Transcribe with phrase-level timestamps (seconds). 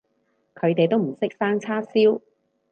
[0.55, 2.21] 佢哋都唔識生叉燒